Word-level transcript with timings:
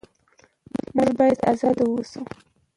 موږ 0.95 1.09
باید 1.19 1.37
ازاد 1.51 1.77
واوسو. 1.81 2.19